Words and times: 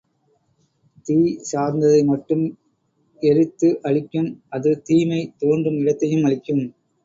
தீ 1.05 1.17
சார்ந்ததை 1.49 1.99
மட்டும் 2.03 2.43
எரித்து 3.21 3.69
அழிக்கும், 3.83 4.31
அது 4.49 4.71
தீமை 4.81 5.23
தோன்றும் 5.39 5.79
இடத்தையும் 5.79 6.27
அழிக்கும். 6.29 6.65